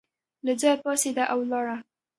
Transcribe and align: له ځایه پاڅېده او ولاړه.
له 0.45 0.53
ځایه 0.61 0.77
پاڅېده 0.83 1.23
او 1.31 1.39
ولاړه. 1.43 1.77